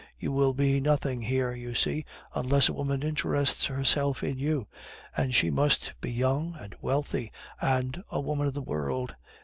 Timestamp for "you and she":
4.39-5.51